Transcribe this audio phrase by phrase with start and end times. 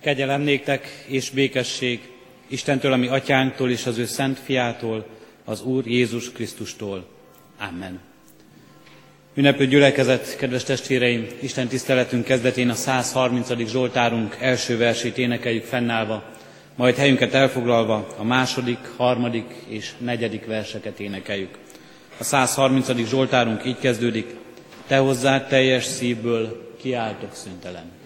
[0.00, 2.00] Kegyelem néktek és békesség
[2.48, 5.06] Istentől, ami atyánktól és az ő szent fiától,
[5.44, 7.06] az Úr Jézus Krisztustól.
[7.58, 8.00] Amen.
[9.34, 13.68] Ünneplő gyülekezet, kedves testvéreim, Isten tiszteletünk kezdetén a 130.
[13.68, 16.24] Zsoltárunk első versét énekeljük fennállva,
[16.76, 21.58] majd helyünket elfoglalva a második, harmadik és negyedik verseket énekeljük.
[22.18, 23.08] A 130.
[23.08, 24.26] Zsoltárunk így kezdődik,
[24.86, 27.99] Te hozzád teljes szívből kiáltok szüntelen.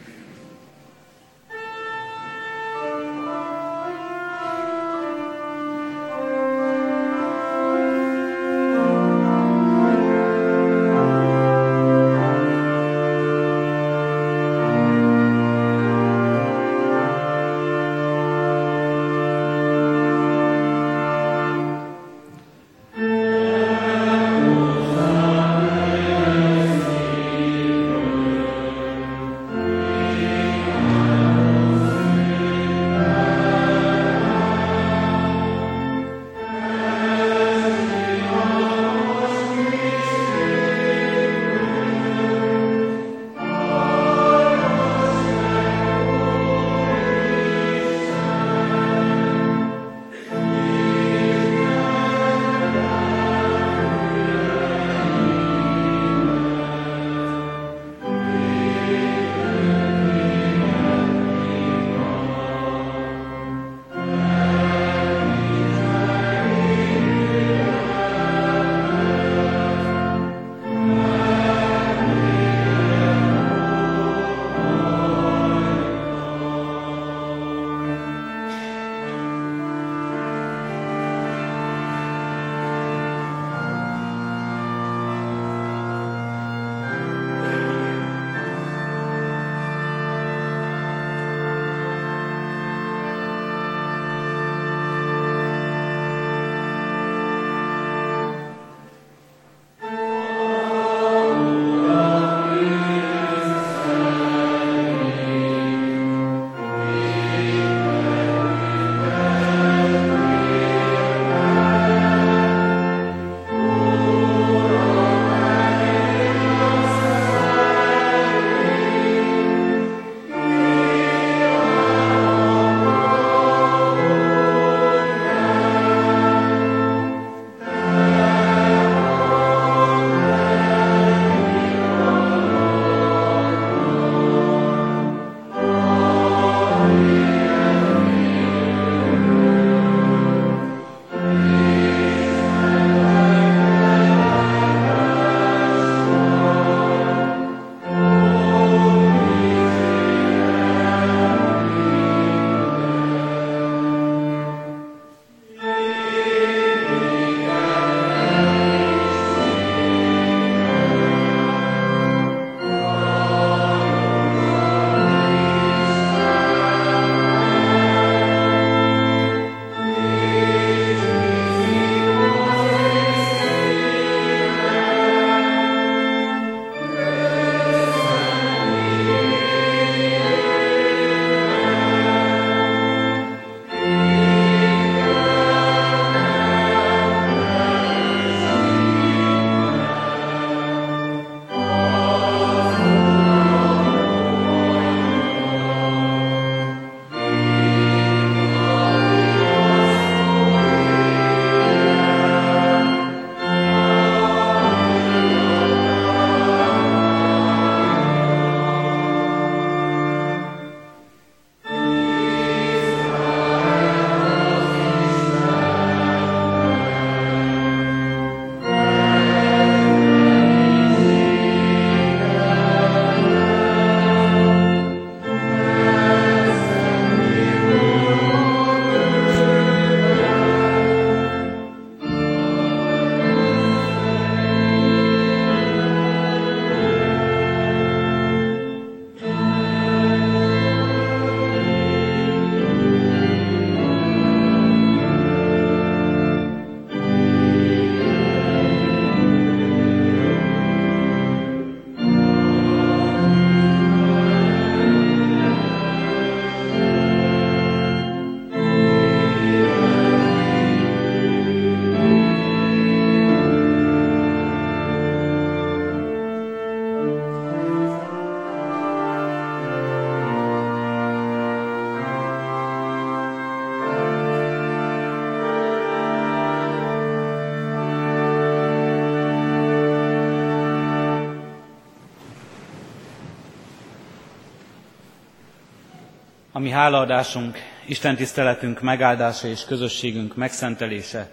[286.64, 291.30] Ami hálaadásunk, Isten tiszteletünk megáldása és közösségünk megszentelése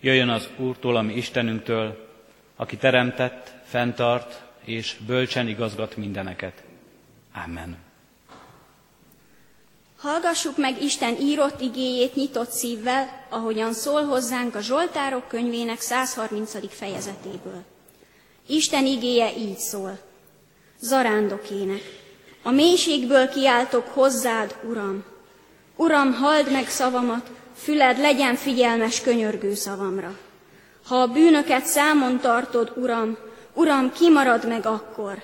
[0.00, 2.08] jöjjön az Úrtól, ami Istenünktől,
[2.56, 6.62] aki teremtett, fenntart és bölcsen igazgat mindeneket.
[7.44, 7.76] Amen.
[9.96, 16.74] Hallgassuk meg Isten írott igéjét nyitott szívvel, ahogyan szól hozzánk a Zsoltárok könyvének 130.
[16.74, 17.64] fejezetéből.
[18.46, 19.98] Isten igéje így szól.
[20.80, 22.07] Zarándokének.
[22.42, 25.04] A mélységből kiáltok hozzád, Uram.
[25.76, 30.18] Uram, halld meg szavamat, füled legyen figyelmes könyörgő szavamra.
[30.86, 33.16] Ha a bűnöket számon tartod, Uram,
[33.54, 35.22] Uram, kimarad meg akkor.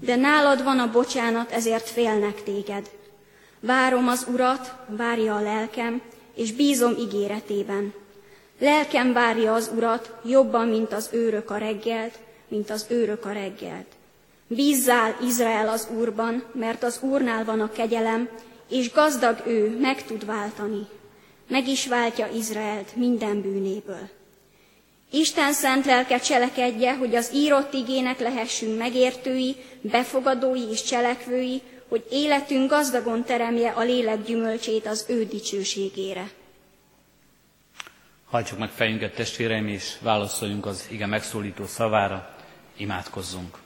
[0.00, 2.90] De nálad van a bocsánat, ezért félnek téged.
[3.60, 6.02] Várom az Urat, várja a lelkem,
[6.34, 7.94] és bízom ígéretében.
[8.58, 12.18] Lelkem várja az Urat jobban, mint az őrök a reggelt,
[12.48, 13.86] mint az őrök a reggelt.
[14.52, 18.28] Bízzál Izrael az Úrban, mert az Úrnál van a kegyelem,
[18.68, 20.86] és gazdag ő meg tud váltani.
[21.48, 24.08] Meg is váltja Izraelt minden bűnéből.
[25.10, 32.70] Isten szent lelke cselekedje, hogy az írott igének lehessünk megértői, befogadói és cselekvői, hogy életünk
[32.70, 36.30] gazdagon teremje a lélek gyümölcsét az ő dicsőségére.
[38.24, 42.36] Hajtsuk meg fejünket, testvéreim, és válaszoljunk az ige megszólító szavára,
[42.76, 43.58] imádkozzunk.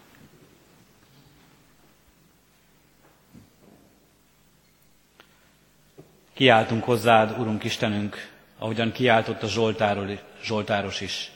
[6.34, 11.30] Kiáltunk hozzád, Urunk Istenünk, ahogyan kiáltott a Zsoltáról, Zsoltáros is.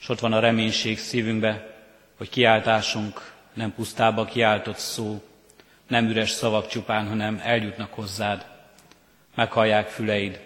[0.00, 1.74] És ott van a reménység szívünkbe,
[2.16, 5.22] hogy kiáltásunk nem pusztába kiáltott szó,
[5.88, 8.46] nem üres szavak csupán, hanem eljutnak hozzád.
[9.34, 10.40] Meghallják füleid,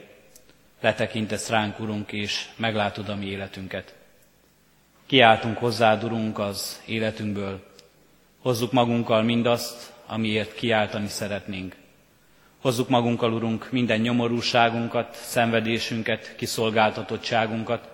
[0.80, 3.94] letekintesz ránk, Urunk, és meglátod a mi életünket.
[5.06, 7.64] Kiáltunk hozzád, Urunk, az életünkből.
[8.42, 11.76] Hozzuk magunkkal mindazt, amiért kiáltani szeretnénk.
[12.66, 17.88] Hozzuk magunkkal, Urunk, minden nyomorúságunkat, szenvedésünket, kiszolgáltatottságunkat.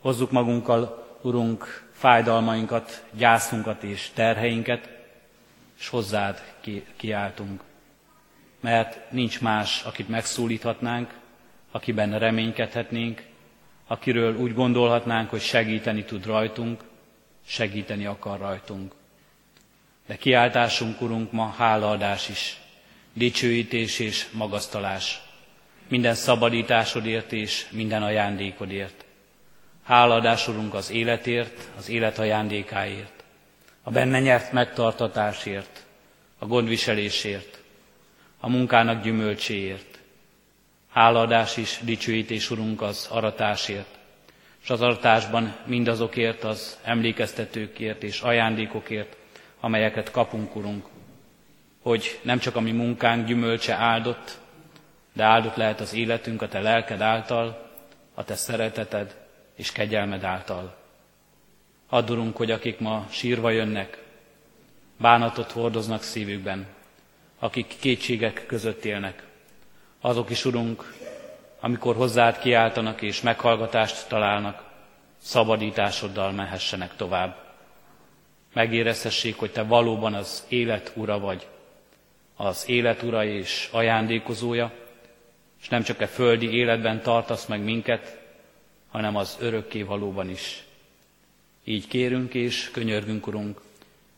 [0.00, 4.88] Hozzuk magunkkal, Urunk, fájdalmainkat, gyászunkat és terheinket,
[5.78, 6.42] és hozzád
[6.96, 7.62] kiáltunk.
[8.60, 11.14] Mert nincs más, akit megszólíthatnánk,
[11.70, 13.22] akiben reménykedhetnénk,
[13.86, 16.84] akiről úgy gondolhatnánk, hogy segíteni tud rajtunk,
[17.46, 18.92] segíteni akar rajtunk.
[20.06, 22.58] De kiáltásunk, Urunk, ma hálaadás is,
[23.14, 25.20] dicsőítés és magasztalás,
[25.88, 29.04] minden szabadításodért és minden ajándékodért.
[29.84, 33.24] Háladás, Urunk, az életért, az élet ajándékáért,
[33.82, 35.84] a benne nyert megtartatásért,
[36.38, 37.62] a gondviselésért,
[38.40, 39.98] a munkának gyümölcséért.
[40.90, 43.98] Háladás is, dicsőítés, Urunk, az aratásért,
[44.62, 49.16] és az aratásban mindazokért, az emlékeztetőkért és ajándékokért,
[49.60, 50.86] amelyeket kapunk, Urunk,
[51.84, 54.38] hogy nem csak a mi munkánk gyümölcse áldott,
[55.12, 57.70] de áldott lehet az életünk a Te lelked által,
[58.14, 59.16] a Te szereteted
[59.56, 60.76] és kegyelmed által.
[61.88, 64.02] Addurunk, hogy akik ma sírva jönnek,
[64.98, 66.66] bánatot hordoznak szívükben,
[67.38, 69.22] akik kétségek között élnek,
[70.00, 70.94] azok is, Urunk,
[71.60, 74.64] amikor hozzád kiáltanak és meghallgatást találnak,
[75.18, 77.36] szabadításoddal mehessenek tovább.
[78.52, 81.46] Megérezhessék, hogy Te valóban az élet ura vagy,
[82.36, 84.72] az élet ura és ajándékozója,
[85.60, 88.22] és nem csak a földi életben tartasz meg minket,
[88.90, 90.64] hanem az örökké valóban is.
[91.64, 93.60] Így kérünk és könyörgünk, Urunk,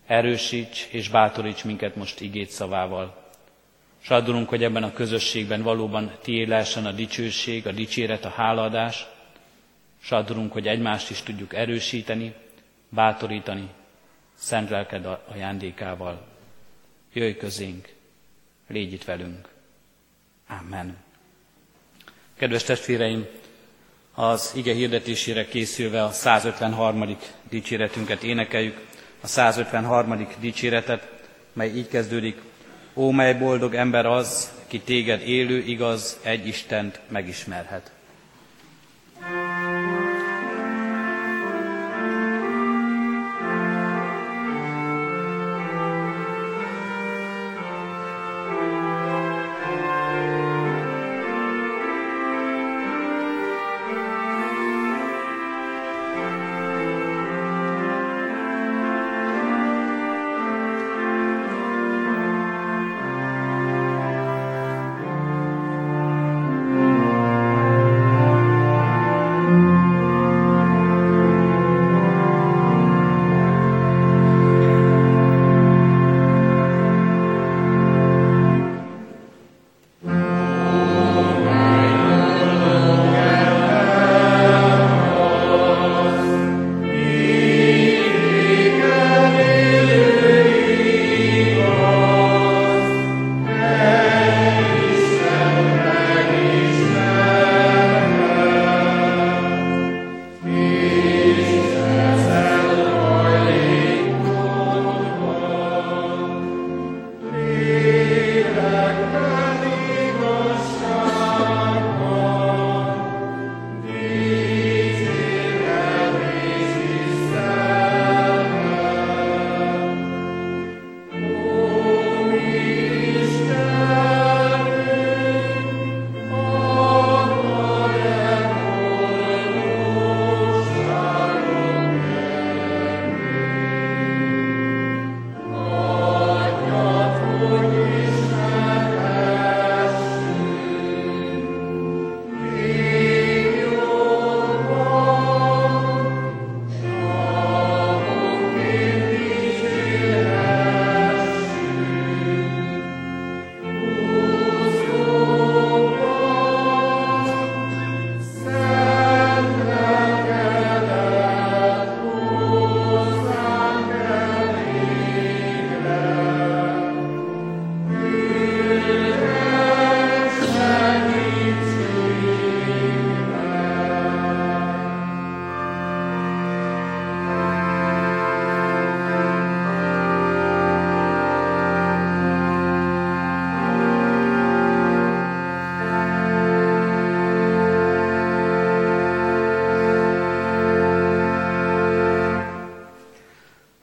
[0.07, 3.25] erősíts és bátoríts minket most igét szavával.
[4.01, 4.09] S
[4.47, 9.07] hogy ebben a közösségben valóban tié lehessen a dicsőség, a dicséret, a hálaadás,
[10.01, 12.35] s addulunk, hogy egymást is tudjuk erősíteni,
[12.89, 13.69] bátorítani,
[14.35, 16.27] szent lelked ajándékával.
[17.13, 17.96] Jöjj közénk,
[18.69, 19.49] légy itt velünk.
[20.49, 20.97] Amen.
[22.37, 23.27] Kedves testvéreim,
[24.15, 27.17] az ige hirdetésére készülve a 153.
[27.49, 28.87] dicséretünket énekeljük,
[29.21, 30.27] a 153.
[30.41, 31.09] dicséretet,
[31.53, 32.41] mely így kezdődik,
[32.99, 37.93] Ó, mely boldog ember az, ki téged élő, igaz, egy Istent megismerhet.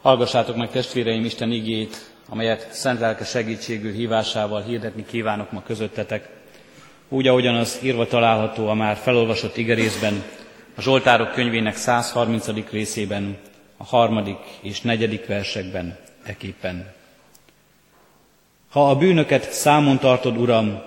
[0.03, 6.29] Hallgassátok meg testvéreim Isten igét, amelyet szent lelke segítségül hívásával hirdetni kívánok ma közöttetek.
[7.09, 10.23] Úgy, ahogyan az írva található a már felolvasott igerészben,
[10.75, 12.69] a Zsoltárok könyvének 130.
[12.71, 13.37] részében,
[13.77, 16.91] a harmadik és negyedik versekben eképpen.
[18.69, 20.81] Ha a bűnöket számon tartod, Uram,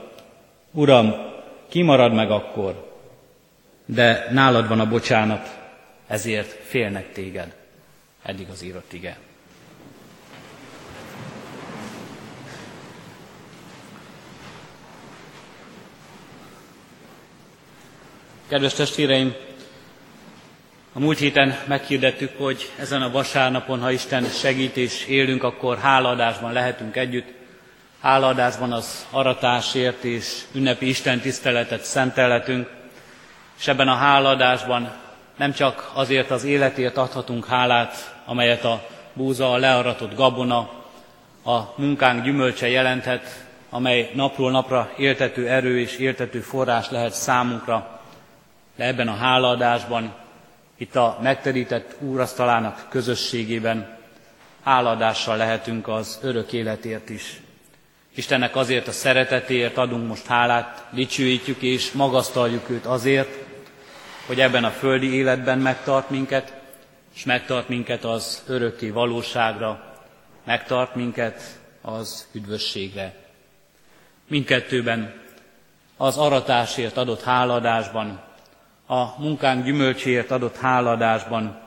[0.70, 1.14] Uram,
[1.68, 2.98] kimarad meg akkor,
[3.86, 5.58] de nálad van a bocsánat,
[6.06, 7.64] ezért félnek téged.
[8.26, 9.18] Eddig az írott ige.
[18.48, 19.34] Kedves testvéreim,
[20.92, 26.52] a múlt héten meghirdettük, hogy ezen a vasárnapon, ha Isten segít és élünk, akkor hálaadásban
[26.52, 27.32] lehetünk együtt.
[28.00, 32.70] Hálaadásban az aratásért és ünnepi Isten tiszteletet szentelhetünk,
[33.58, 35.04] és ebben a hálaadásban
[35.36, 40.70] nem csak azért az életért adhatunk hálát, amelyet a búza, a learatott gabona,
[41.44, 48.00] a munkánk gyümölcse jelenthet, amely napról napra éltető erő és éltető forrás lehet számunkra,
[48.76, 50.14] de ebben a hálaadásban,
[50.76, 53.98] itt a megterített úrasztalának közösségében
[54.62, 57.40] háladással lehetünk az örök életért is.
[58.14, 63.45] Istennek azért a szeretetéért adunk most hálát, dicsőítjük és magasztaljuk őt azért,
[64.26, 66.52] hogy ebben a földi életben megtart minket,
[67.14, 69.94] és megtart minket az örökké valóságra,
[70.44, 73.14] megtart minket az üdvösségre.
[74.28, 75.14] Mindkettőben
[75.96, 78.20] az aratásért adott háladásban,
[78.86, 81.58] a munkánk gyümölcséért adott háladásban,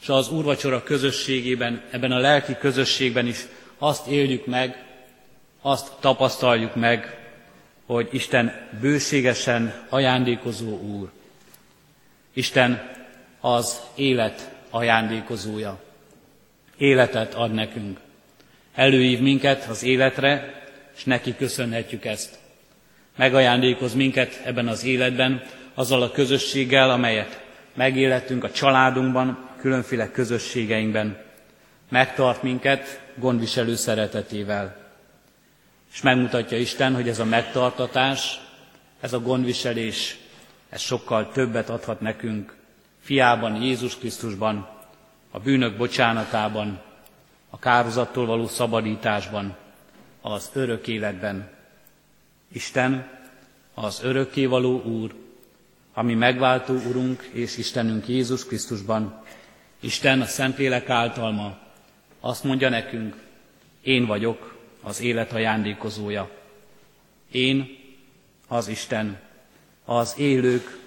[0.00, 3.46] és az úrvacsora közösségében, ebben a lelki közösségben is
[3.78, 4.84] azt éljük meg,
[5.60, 7.18] azt tapasztaljuk meg,
[7.86, 11.10] hogy Isten bőségesen ajándékozó Úr.
[12.32, 12.90] Isten
[13.40, 15.80] az élet ajándékozója.
[16.76, 17.98] Életet ad nekünk.
[18.74, 20.62] Előív minket az életre,
[20.96, 22.38] és neki köszönhetjük ezt.
[23.16, 25.42] Megajándékoz minket ebben az életben,
[25.74, 27.42] azzal a közösséggel, amelyet
[27.74, 31.18] megélettünk a családunkban, különféle közösségeinkben.
[31.88, 34.76] Megtart minket gondviselő szeretetével.
[35.92, 38.40] És megmutatja Isten, hogy ez a megtartatás,
[39.00, 40.18] ez a gondviselés,
[40.72, 42.56] ez sokkal többet adhat nekünk,
[43.00, 44.68] fiában, Jézus Krisztusban,
[45.30, 46.80] a bűnök bocsánatában,
[47.50, 49.56] a kározattól való szabadításban,
[50.20, 51.50] az örök életben.
[52.52, 53.20] Isten
[53.74, 55.14] az örökkévaló Úr,
[55.92, 59.22] ami megváltó Urunk és Istenünk Jézus Krisztusban.
[59.80, 61.58] Isten a Szentlélek általma
[62.20, 63.16] azt mondja nekünk,
[63.82, 66.30] én vagyok az élet ajándékozója.
[67.30, 67.78] Én
[68.48, 69.30] az Isten,
[69.84, 70.80] az élők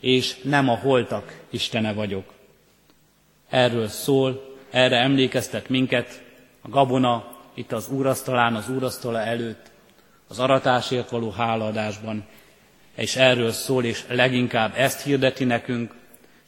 [0.00, 2.32] és nem a holtak Istene vagyok.
[3.48, 6.22] Erről szól, erre emlékeztet minket
[6.60, 9.70] a gabona itt az úrasztalán, az úrasztala előtt,
[10.28, 12.24] az aratásért való hálaadásban,
[12.94, 15.94] és erről szól, és leginkább ezt hirdeti nekünk,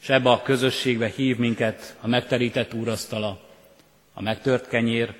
[0.03, 3.41] és ebbe a közösségbe hív minket a megterített úrasztala,
[4.15, 5.15] a megtört kenyér,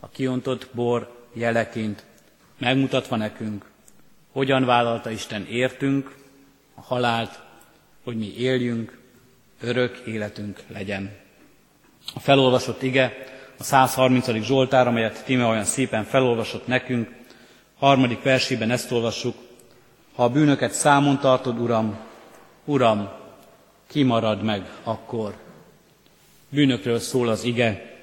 [0.00, 2.04] a kiontott bor jeleként,
[2.58, 3.69] megmutatva nekünk,
[4.32, 6.14] hogyan vállalta Isten értünk
[6.74, 7.40] a halált,
[8.04, 8.98] hogy mi éljünk,
[9.60, 11.16] örök életünk legyen.
[12.14, 13.12] A felolvasott ige,
[13.58, 14.30] a 130.
[14.30, 17.08] Zsoltár, amelyet Tíme olyan szépen felolvasott nekünk,
[17.78, 19.34] harmadik versében ezt olvassuk,
[20.14, 21.98] ha a bűnöket számon tartod, Uram,
[22.64, 23.08] Uram,
[23.86, 25.36] kimarad meg akkor.
[26.48, 27.98] Bűnökről szól az ige,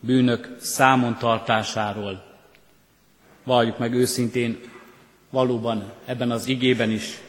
[0.00, 2.24] bűnök számon tartásáról.
[3.44, 4.60] Valljuk meg őszintén,
[5.30, 7.20] valóban ebben az igében is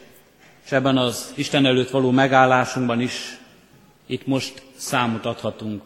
[0.70, 3.38] és ebben az Isten előtt való megállásunkban is
[4.06, 5.82] itt most számot adhatunk.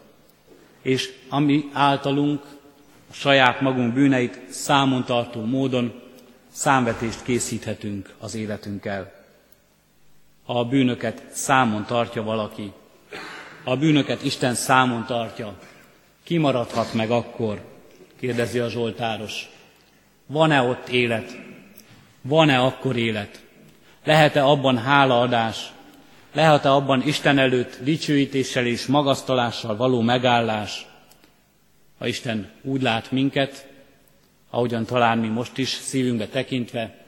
[0.82, 2.42] És ami általunk
[3.10, 6.02] a saját magunk bűneit számon tartó módon
[6.52, 9.12] számvetést készíthetünk az életünkkel.
[10.44, 12.72] Ha a bűnöket számon tartja valaki,
[13.64, 15.58] a bűnöket Isten számon tartja,
[16.22, 17.64] kimaradhat meg akkor,
[18.18, 19.48] kérdezi a Zsoltáros.
[20.26, 21.43] Van-e ott élet?
[22.26, 23.42] Van-e akkor élet?
[24.04, 25.72] Lehet-e abban hálaadás?
[26.32, 30.86] Lehet-e abban Isten előtt dicsőítéssel és magasztalással való megállás?
[31.98, 33.68] Ha Isten úgy lát minket,
[34.50, 37.04] ahogyan talán mi most is szívünkbe tekintve,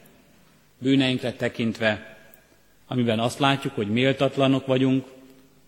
[0.77, 2.17] bűneinkre tekintve,
[2.87, 5.05] amiben azt látjuk, hogy méltatlanok vagyunk,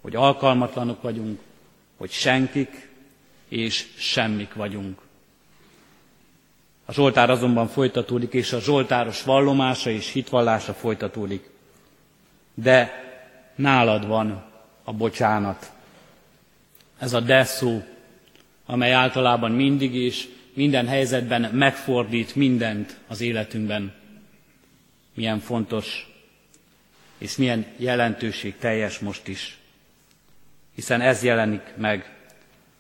[0.02, 1.40] hogy alkalmatlanok vagyunk,
[1.98, 2.90] hogy senkik
[3.48, 5.09] és semmik vagyunk.
[6.90, 11.50] A Zsoltár azonban folytatódik, és a Zsoltáros vallomása és hitvallása folytatódik.
[12.54, 12.92] De
[13.56, 14.44] nálad van
[14.84, 15.72] a bocsánat.
[16.98, 17.48] Ez a de
[18.66, 23.94] amely általában mindig és minden helyzetben megfordít mindent az életünkben.
[25.14, 26.08] Milyen fontos
[27.18, 29.58] és milyen jelentőség teljes most is.
[30.76, 32.16] Hiszen ez jelenik meg,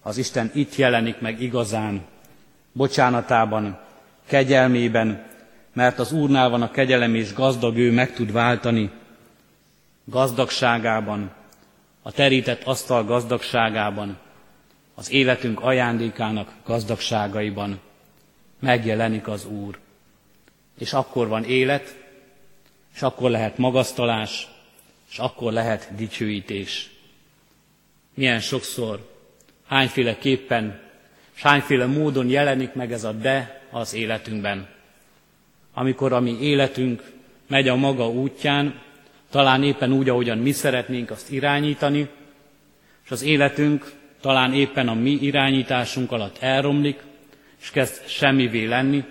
[0.01, 2.05] az Isten itt jelenik meg igazán,
[2.71, 3.87] bocsánatában,
[4.29, 5.27] kegyelmében,
[5.73, 8.91] mert az Úrnál van a kegyelem, és gazdag ő meg tud váltani,
[10.03, 11.31] gazdagságában,
[12.01, 14.17] a terített asztal gazdagságában,
[14.95, 17.79] az életünk ajándékának gazdagságaiban
[18.59, 19.77] megjelenik az Úr.
[20.77, 21.95] És akkor van élet,
[22.95, 24.47] és akkor lehet magasztalás,
[25.11, 26.89] és akkor lehet dicsőítés.
[28.13, 29.09] Milyen sokszor,
[29.67, 30.79] hányféle képpen,
[31.35, 34.67] és hányféle módon jelenik meg ez a de az életünkben.
[35.73, 37.11] Amikor a mi életünk
[37.47, 38.81] megy a maga útján,
[39.29, 42.09] talán éppen úgy, ahogyan mi szeretnénk azt irányítani,
[43.05, 46.99] és az életünk talán éppen a mi irányításunk alatt elromlik,
[47.61, 49.03] és kezd semmivé lenni,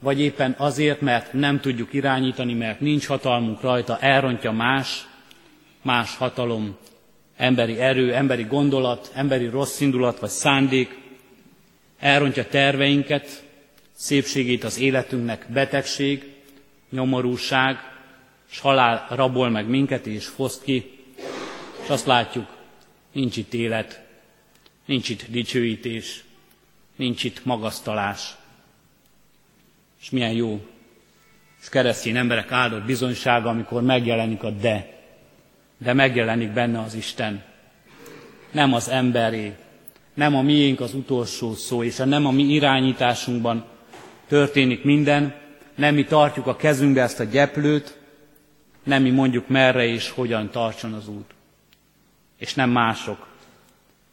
[0.00, 5.06] vagy éppen azért, mert nem tudjuk irányítani, mert nincs hatalmunk rajta, elrontja más,
[5.82, 6.76] más hatalom,
[7.36, 10.98] emberi erő, emberi gondolat, emberi rossz indulat vagy szándék,
[11.98, 13.44] elrontja terveinket,
[14.00, 16.32] szépségét az életünknek betegség,
[16.90, 17.76] nyomorúság,
[18.50, 20.98] és halál rabol meg minket és foszt ki,
[21.82, 22.46] és azt látjuk,
[23.12, 24.02] nincs itt élet,
[24.84, 26.24] nincs itt dicsőítés,
[26.96, 28.34] nincs itt magasztalás.
[30.00, 30.66] És milyen jó,
[31.60, 35.00] és keresztény emberek áldott bizonysága, amikor megjelenik a de,
[35.78, 37.44] de megjelenik benne az Isten.
[38.50, 39.54] Nem az emberé,
[40.14, 43.78] nem a miénk az utolsó szó, és nem a mi irányításunkban
[44.30, 45.34] történik minden,
[45.74, 47.98] nem mi tartjuk a kezünkbe ezt a gyeplőt,
[48.82, 51.30] nem mi mondjuk merre és hogyan tartson az út.
[52.38, 53.26] És nem mások,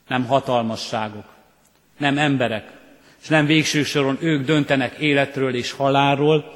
[0.08, 1.26] nem hatalmasságok,
[1.98, 2.72] nem emberek,
[3.22, 6.56] és nem végső soron ők döntenek életről és halálról,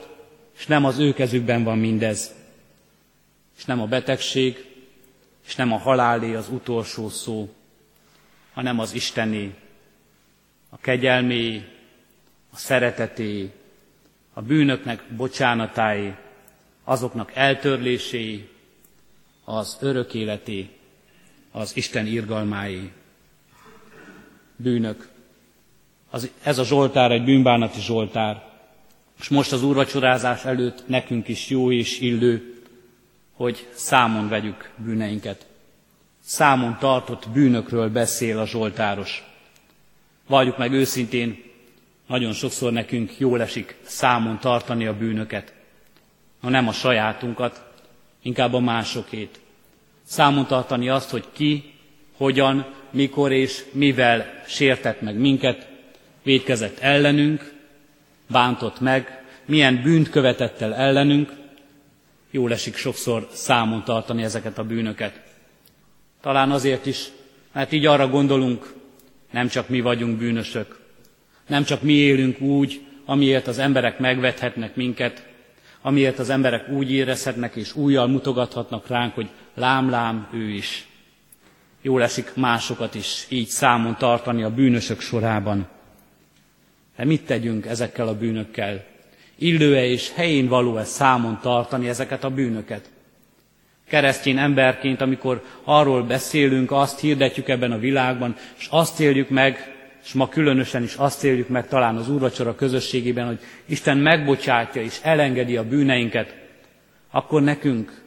[0.57, 2.33] és nem az ő kezükben van mindez.
[3.57, 4.65] És nem a betegség,
[5.47, 7.53] és nem a halálé az utolsó szó,
[8.53, 9.53] hanem az Istené,
[10.69, 11.63] a kegyelmé,
[12.53, 13.51] a szereteté,
[14.33, 16.13] a bűnöknek bocsánatáé,
[16.83, 18.49] azoknak eltörlésé,
[19.43, 20.69] az örök életé,
[21.51, 22.91] az Isten irgalmáé.
[24.55, 25.09] Bűnök.
[26.09, 28.49] Az, ez a Zsoltár egy bűnbánati Zsoltár.
[29.19, 32.61] És most az úrvacsorázás előtt nekünk is jó és illő,
[33.33, 35.45] hogy számon vegyük bűneinket.
[36.23, 39.23] Számon tartott bűnökről beszél a Zsoltáros.
[40.27, 41.50] Valljuk meg őszintén,
[42.11, 45.53] nagyon sokszor nekünk jól esik számon tartani a bűnöket.
[46.41, 47.63] Ha nem a sajátunkat,
[48.21, 49.39] inkább a másokét.
[50.03, 51.73] Számon tartani azt, hogy ki,
[52.17, 55.67] hogyan, mikor és mivel sértett meg minket,
[56.23, 57.53] védkezett ellenünk,
[58.29, 61.31] bántott meg, milyen bűnt követett el ellenünk,
[62.31, 65.21] jól esik sokszor számon tartani ezeket a bűnöket.
[66.21, 67.07] Talán azért is,
[67.53, 68.73] mert így arra gondolunk,
[69.31, 70.79] nem csak mi vagyunk bűnösök,
[71.51, 75.25] nem csak mi élünk úgy, amiért az emberek megvethetnek minket,
[75.81, 80.87] amiért az emberek úgy érezhetnek és újjal mutogathatnak ránk, hogy lám-lám ő is.
[81.81, 85.67] Jól esik másokat is így számon tartani a bűnösök sorában.
[86.97, 88.83] De mit tegyünk ezekkel a bűnökkel?
[89.35, 92.89] Illő-e és helyén való-e számon tartani ezeket a bűnöket?
[93.87, 99.70] Keresztény emberként, amikor arról beszélünk, azt hirdetjük ebben a világban, és azt éljük meg,
[100.03, 104.99] és ma különösen is azt éljük meg talán az úrvacsora közösségében, hogy Isten megbocsátja és
[105.03, 106.35] elengedi a bűneinket,
[107.11, 108.01] akkor nekünk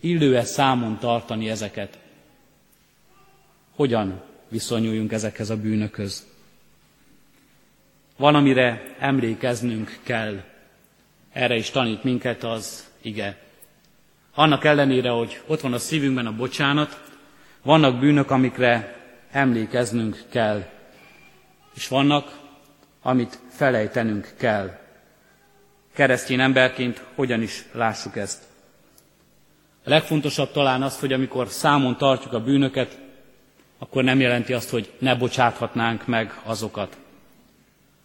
[0.00, 1.98] illő-e számon tartani ezeket?
[3.74, 6.26] Hogyan viszonyuljunk ezekhez a bűnökhöz?
[8.16, 10.42] Van, amire emlékeznünk kell.
[11.32, 13.38] Erre is tanít minket az ige.
[14.34, 17.02] Annak ellenére, hogy ott van a szívünkben a bocsánat,
[17.62, 20.68] vannak bűnök, amikre emlékeznünk kell.
[21.76, 22.38] És vannak,
[23.02, 24.78] amit felejtenünk kell.
[25.94, 28.42] Keresztény emberként hogyan is lássuk ezt.
[29.84, 32.98] A legfontosabb talán az, hogy amikor számon tartjuk a bűnöket,
[33.78, 36.96] akkor nem jelenti azt, hogy ne bocsáthatnánk meg azokat.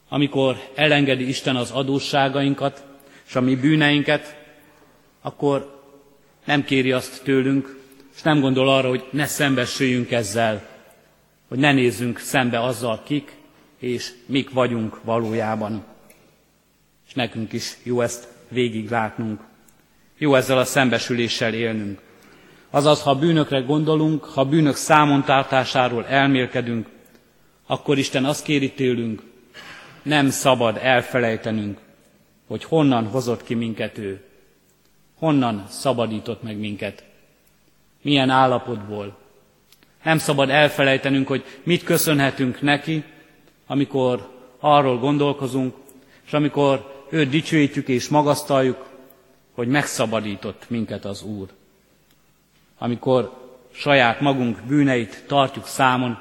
[0.10, 2.86] Amikor elengedi Isten az adósságainkat
[3.28, 4.38] és a mi bűneinket,
[5.22, 5.84] akkor
[6.46, 7.80] nem kéri azt tőlünk,
[8.16, 10.68] és nem gondol arra, hogy ne szembesüljünk ezzel,
[11.48, 13.40] hogy ne nézzünk szembe azzal, kik
[13.82, 15.84] és mik vagyunk valójában.
[17.08, 19.42] És nekünk is jó ezt végig látnunk.
[20.18, 22.02] Jó ezzel a szembesüléssel élnünk.
[22.70, 26.88] Azaz, ha bűnökre gondolunk, ha bűnök számon tartásáról elmélkedünk,
[27.66, 29.22] akkor Isten azt kéri tőlünk,
[30.04, 31.80] nem szabad elfelejtenünk,
[32.48, 34.24] hogy honnan hozott ki minket ő,
[35.18, 37.04] honnan szabadított meg minket,
[38.02, 39.18] milyen állapotból.
[40.04, 43.04] Nem szabad elfelejtenünk, hogy mit köszönhetünk neki,
[43.72, 44.30] amikor
[44.60, 45.76] arról gondolkozunk,
[46.26, 48.90] és amikor őt dicsőítjük és magasztaljuk,
[49.54, 51.48] hogy megszabadított minket az Úr.
[52.78, 53.32] Amikor
[53.72, 56.18] saját magunk bűneit tartjuk számon,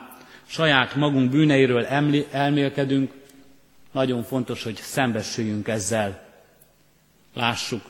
[0.47, 1.87] saját magunk bűneiről
[2.31, 3.13] elmélkedünk,
[3.93, 6.29] nagyon fontos, hogy szembesüljünk ezzel.
[7.35, 7.83] Lássuk,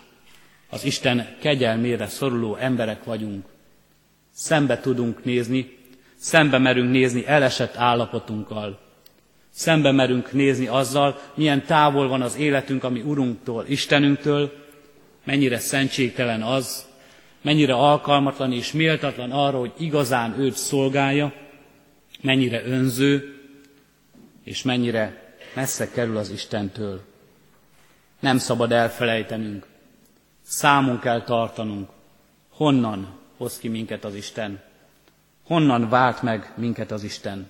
[0.70, 3.46] az Isten kegyelmére szoruló emberek vagyunk.
[4.30, 5.76] Szembe tudunk nézni,
[6.16, 8.88] szembe merünk nézni elesett állapotunkkal.
[9.50, 14.52] Szembe merünk nézni azzal, milyen távol van az életünk, ami Urunktól, Istenünktől,
[15.24, 16.86] mennyire szentségtelen az,
[17.40, 21.32] mennyire alkalmatlan és méltatlan arra, hogy igazán őt szolgálja,
[22.20, 23.40] mennyire önző,
[24.44, 27.00] és mennyire messze kerül az Istentől.
[28.20, 29.66] Nem szabad elfelejtenünk,
[30.42, 31.88] számon kell tartanunk,
[32.50, 34.62] honnan hoz ki minket az Isten,
[35.46, 37.48] honnan vált meg minket az Isten.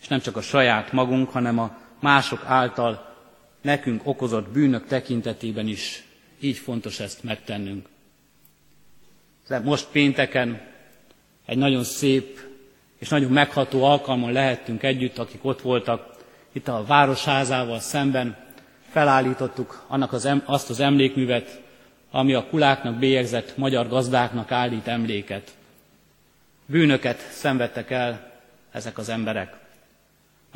[0.00, 3.14] És nem csak a saját magunk, hanem a mások által
[3.60, 6.04] nekünk okozott bűnök tekintetében is
[6.40, 7.88] így fontos ezt megtennünk.
[9.48, 10.60] De most pénteken
[11.46, 12.40] egy nagyon szép
[12.98, 16.14] és nagyon megható alkalmon lehettünk együtt, akik ott voltak,
[16.52, 18.36] itt a városházával szemben,
[18.90, 21.60] felállítottuk annak az, azt az emlékművet,
[22.10, 25.50] ami a kuláknak bélyegzett magyar gazdáknak állít emléket.
[26.66, 28.32] Bűnöket szenvedtek el
[28.72, 29.65] ezek az emberek.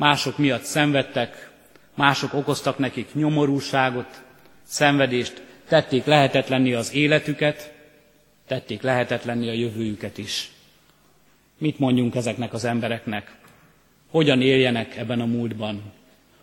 [0.01, 1.51] Mások miatt szenvedtek,
[1.95, 4.23] mások okoztak nekik nyomorúságot,
[4.63, 7.73] szenvedést, tették lehetetlenni az életüket,
[8.47, 10.51] tették lehetetlenni a jövőjüket is.
[11.57, 13.31] Mit mondjunk ezeknek az embereknek?
[14.09, 15.81] Hogyan éljenek ebben a múltban?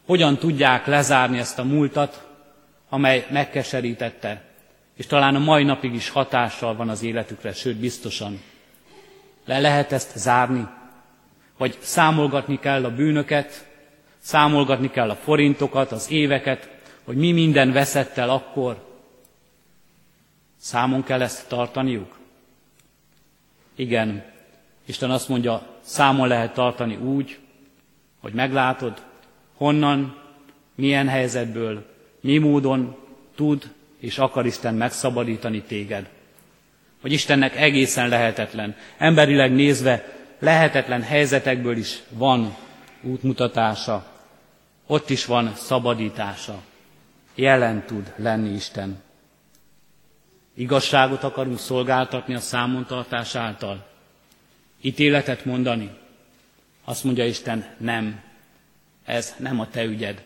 [0.06, 2.26] Hogyan tudják lezárni ezt a múltat,
[2.88, 4.42] amely megkeserítette,
[4.96, 8.40] és talán a mai napig is hatással van az életükre, sőt biztosan.
[9.44, 10.77] Le lehet ezt zárni?
[11.58, 13.66] Vagy számolgatni kell a bűnöket,
[14.18, 16.70] számolgatni kell a forintokat, az éveket,
[17.04, 18.86] hogy mi minden veszett el akkor,
[20.60, 22.18] Számon kell ezt tartaniuk?
[23.74, 24.24] Igen,
[24.84, 27.38] Isten azt mondja, számon lehet tartani úgy,
[28.20, 29.02] hogy meglátod,
[29.56, 30.16] honnan,
[30.74, 31.86] milyen helyzetből,
[32.20, 32.96] mi módon
[33.34, 36.08] tud és akar Isten megszabadítani téged.
[37.00, 42.56] Hogy Istennek egészen lehetetlen, emberileg nézve lehetetlen helyzetekből is van
[43.02, 44.06] útmutatása,
[44.86, 46.62] ott is van szabadítása.
[47.34, 49.02] Jelen tud lenni Isten.
[50.54, 53.86] Igazságot akarunk szolgáltatni a számontartás által?
[54.80, 55.90] Ítéletet mondani?
[56.84, 58.20] Azt mondja Isten, nem.
[59.04, 60.24] Ez nem a te ügyed.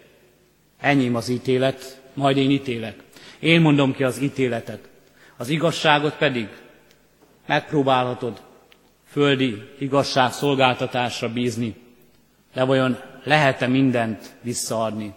[0.81, 3.03] Enyém az ítélet, majd én ítélek.
[3.39, 4.89] Én mondom ki az ítéletet.
[5.37, 6.49] Az igazságot pedig
[7.47, 8.43] megpróbálhatod
[9.13, 11.77] földi igazság szolgáltatásra bízni,
[12.55, 15.15] de vajon lehet-e mindent visszaadni?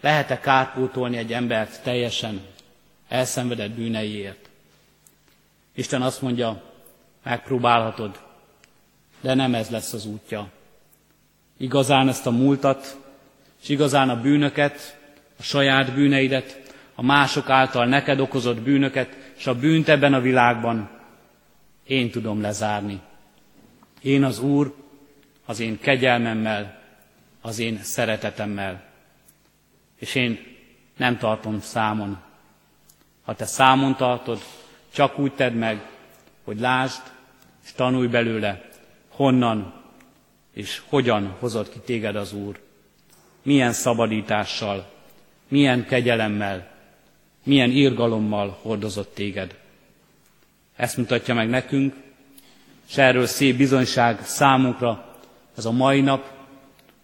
[0.00, 2.40] Lehet-e kárpótolni egy embert teljesen?
[3.08, 4.48] elszenvedett bűneiért.
[5.74, 6.62] Isten azt mondja,
[7.22, 8.18] megpróbálhatod,
[9.20, 10.48] de nem ez lesz az útja.
[11.56, 12.96] Igazán ezt a múltat,
[13.62, 14.98] és igazán a bűnöket,
[15.38, 16.60] a saját bűneidet,
[16.94, 20.90] a mások által neked okozott bűnöket, és a bűnt ebben a világban
[21.88, 23.00] én tudom lezárni.
[24.02, 24.74] Én az Úr,
[25.46, 26.82] az én kegyelmemmel,
[27.40, 28.84] az én szeretetemmel.
[29.96, 30.38] És én
[30.96, 32.18] nem tartom számon
[33.28, 34.38] ha te számon tartod,
[34.92, 35.90] csak úgy tedd meg,
[36.44, 37.00] hogy lásd
[37.64, 38.68] és tanulj belőle,
[39.08, 39.74] honnan
[40.52, 42.60] és hogyan hozott ki téged az Úr.
[43.42, 44.90] Milyen szabadítással,
[45.48, 46.70] milyen kegyelemmel,
[47.42, 49.56] milyen irgalommal hordozott téged.
[50.78, 51.94] Ezt mutatja meg nekünk,
[52.88, 55.04] és erről szép bizonyság számunkra
[55.56, 56.24] ez a mai nap,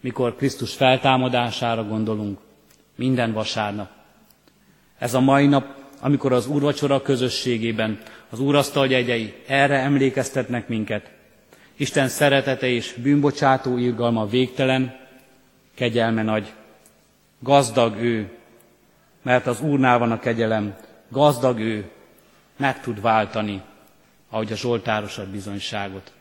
[0.01, 2.39] mikor Krisztus feltámadására gondolunk,
[2.95, 3.89] minden vasárnap.
[4.97, 11.11] Ez a mai nap amikor az úrvacsora közösségében az úrasztal jegyei erre emlékeztetnek minket.
[11.75, 14.95] Isten szeretete és bűnbocsátó irgalma végtelen,
[15.75, 16.53] kegyelme nagy.
[17.39, 18.29] Gazdag ő,
[19.21, 20.75] mert az Úrnál van a kegyelem,
[21.09, 21.89] gazdag ő,
[22.57, 23.61] meg tud váltani,
[24.29, 26.13] ahogy a Zsoltáros ad bizonyságot.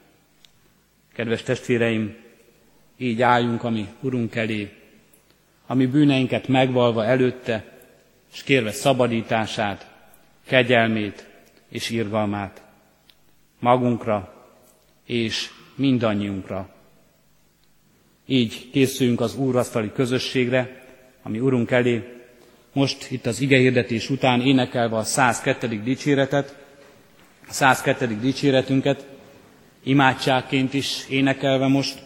[1.13, 2.17] Kedves testvéreim,
[2.97, 4.73] így álljunk a mi Urunk elé,
[5.67, 7.65] ami bűneinket megvalva előtte,
[8.33, 9.91] és kérve szabadítását,
[10.47, 11.29] kegyelmét
[11.69, 12.63] és irgalmát
[13.59, 14.35] magunkra
[15.07, 16.69] és mindannyiunkra.
[18.27, 20.85] Így készülünk az úrasztali közösségre,
[21.23, 22.14] ami Urunk elé,
[22.75, 25.83] most itt az igehirdetés után énekelve a 102.
[25.83, 26.57] dicséretet,
[27.49, 28.21] a 102.
[28.21, 29.07] dicséretünket,
[29.83, 31.99] imádságként is énekelve most,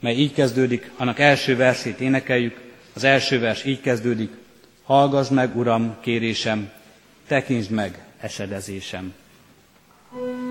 [0.00, 2.60] mely így kezdődik, annak első versét énekeljük,
[2.94, 4.30] az első vers így kezdődik,
[4.84, 6.70] hallgass meg, Uram, kérésem,
[7.26, 9.14] tekintsd meg esedezésem.
[10.12, 10.49] thank you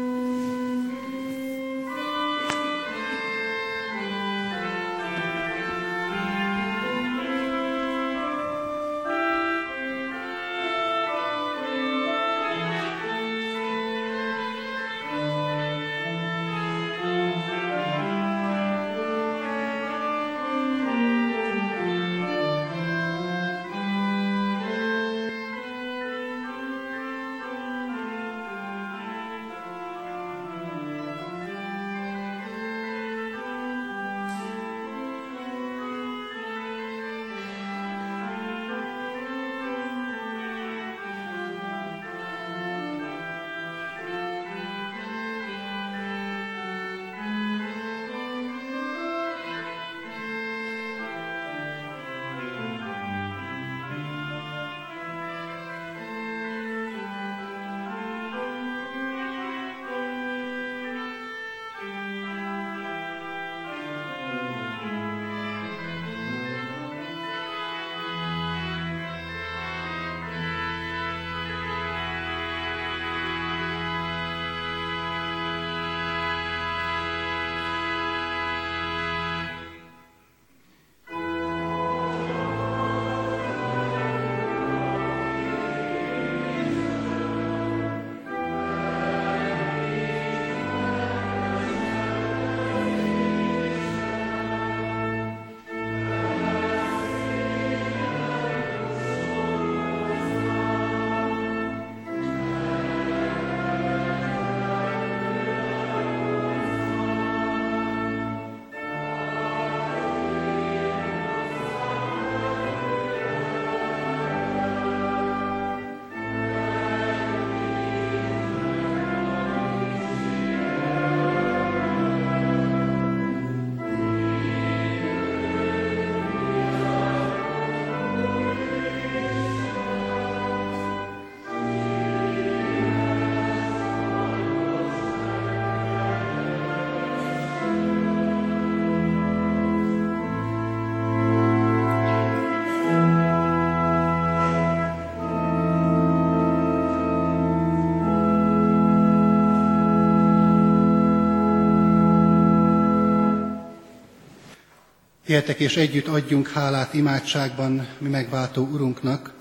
[155.29, 159.33] Értek és együtt adjunk hálát imádságban mi megváltó Urunknak,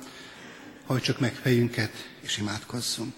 [0.86, 3.14] hajtsuk meg fejünket és imádkozzunk.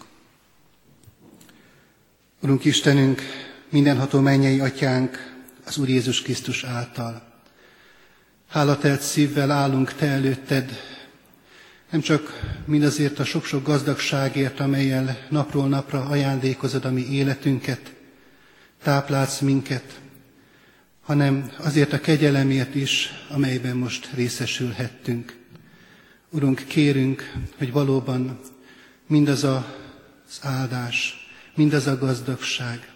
[2.40, 3.22] Urunk Istenünk,
[3.70, 7.42] mindenható mennyei atyánk, az Úr Jézus Krisztus által.
[8.48, 10.70] Hálatelt szívvel állunk Te előtted,
[11.90, 17.94] nem csak mindazért a sok-sok gazdagságért, amelyel napról napra ajándékozod a mi életünket,
[18.82, 20.00] táplálsz minket,
[21.10, 25.36] hanem azért a kegyelemért is, amelyben most részesülhettünk.
[26.28, 28.40] Urunk, kérünk, hogy valóban
[29.06, 32.92] mindaz az áldás, mindaz a gazdagság,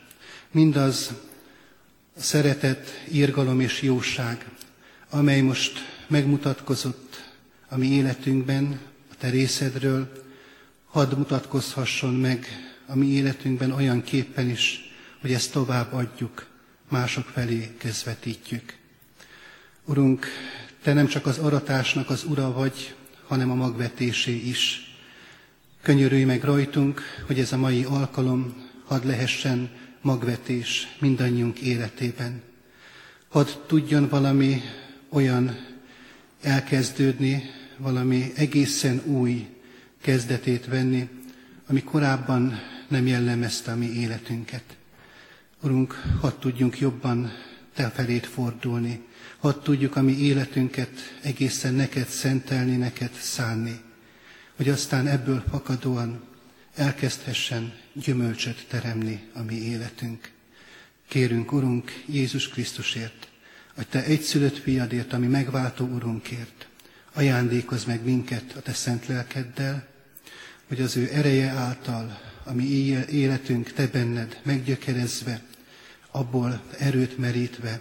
[0.51, 1.15] mindaz
[2.17, 4.49] a szeretet, írgalom és jóság,
[5.11, 7.33] amely most megmutatkozott
[7.69, 10.13] a mi életünkben, a Te részedről,
[10.87, 12.47] hadd mutatkozhasson meg
[12.87, 14.81] a mi életünkben olyan képpen is,
[15.21, 16.53] hogy ezt tovább adjuk
[16.95, 18.75] mások felé közvetítjük.
[19.85, 20.27] Urunk,
[20.83, 22.95] Te nem csak az aratásnak az ura vagy,
[23.27, 24.95] hanem a magvetésé is.
[25.83, 32.43] Könyörülj meg rajtunk, hogy ez a mai alkalom hadd lehessen magvetés mindannyiunk életében.
[33.29, 34.61] Hadd tudjon valami
[35.09, 35.57] olyan
[36.43, 37.43] elkezdődni,
[37.77, 39.47] valami egészen új
[40.01, 41.09] kezdetét venni,
[41.67, 44.77] ami korábban nem jellemezte a mi életünket.
[45.65, 47.33] Urunk, hadd tudjunk jobban
[47.75, 49.01] Te felét fordulni,
[49.39, 50.91] hadd tudjuk a mi életünket
[51.23, 53.81] egészen neked szentelni, neked szánni,
[54.57, 56.23] hogy aztán ebből fakadóan
[56.75, 60.31] elkezdhessen gyümölcsöt teremni a mi életünk.
[61.09, 63.29] Kérünk, Urunk, Jézus Krisztusért,
[63.75, 66.67] hogy Te egyszülött fiadért, ami megváltó Urunkért,
[67.13, 69.87] ajándékozz meg minket a Te szent lelkeddel,
[70.69, 72.65] hogy az ő ereje által, ami
[73.11, 75.41] életünk Te benned meggyökerezve,
[76.17, 77.81] abból erőt merítve,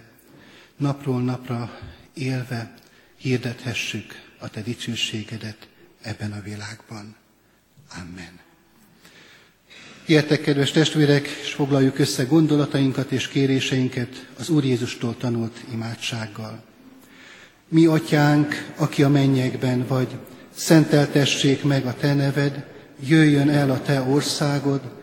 [0.76, 1.78] napról napra
[2.14, 2.74] élve
[3.16, 5.68] hirdethessük a Te dicsőségedet
[6.02, 7.16] ebben a világban.
[8.00, 8.40] Amen.
[10.06, 16.62] Ilyetek, kedves testvérek, és foglaljuk össze gondolatainkat és kéréseinket az Úr Jézustól tanult imádsággal.
[17.68, 20.08] Mi, atyánk, aki a mennyekben vagy,
[20.54, 22.66] szenteltessék meg a te neved,
[23.00, 25.02] jöjjön el a te országod,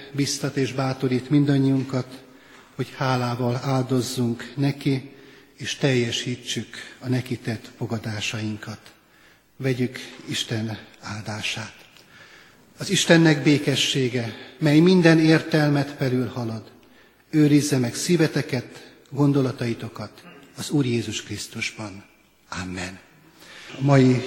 [0.11, 2.23] biztat és bátorít mindannyiunkat,
[2.75, 5.11] hogy hálával áldozzunk neki,
[5.57, 6.67] és teljesítsük
[6.99, 8.79] a neki tett fogadásainkat.
[9.57, 11.75] Vegyük Isten áldását.
[12.77, 16.71] Az Istennek békessége, mely minden értelmet felül halad,
[17.29, 20.23] őrizze meg szíveteket, gondolataitokat
[20.57, 22.03] az Úr Jézus Krisztusban.
[22.49, 22.99] Amen.
[23.79, 24.21] A mai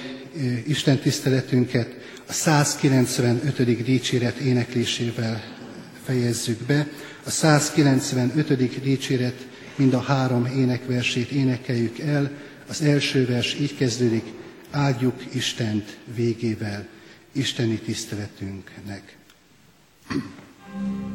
[0.66, 1.94] Isten tiszteletünket
[2.26, 3.84] a 195.
[3.84, 5.53] dicséret éneklésével
[6.04, 6.86] fejezzük be.
[7.24, 8.80] A 195.
[8.82, 12.30] dicséret mind a három énekversét énekeljük el.
[12.68, 14.24] Az első vers így kezdődik,
[14.70, 16.86] áldjuk Istent végével,
[17.32, 19.16] Isteni tiszteletünknek.
[20.08, 20.22] thank
[20.72, 21.13] you